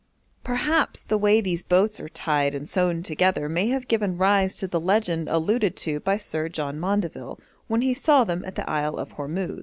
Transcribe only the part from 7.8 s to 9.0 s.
he saw them at the Isle